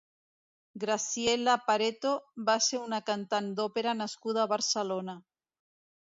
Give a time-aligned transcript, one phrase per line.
[0.83, 2.13] Graziella Pareto
[2.47, 5.15] va ser una cantant d'òpera nascuda a Barcelona.